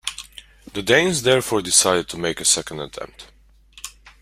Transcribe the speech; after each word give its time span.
The 0.73 0.81
Danes 0.81 1.21
therefore 1.21 1.61
decided 1.61 2.09
to 2.09 2.17
make 2.17 2.41
a 2.41 2.45
second 2.45 2.79
attempt. 2.79 3.27